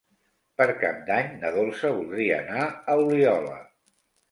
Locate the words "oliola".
3.05-3.57